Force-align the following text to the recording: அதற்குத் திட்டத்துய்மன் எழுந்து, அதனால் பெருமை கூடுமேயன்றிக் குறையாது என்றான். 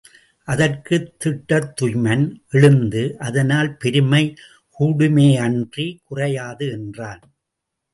அதற்குத் 0.47 1.13
திட்டத்துய்மன் 1.25 2.35
எழுந்து, 2.49 3.17
அதனால் 3.19 3.77
பெருமை 3.77 4.35
கூடுமேயன்றிக் 4.79 6.01
குறையாது 6.03 6.71
என்றான். 6.71 7.21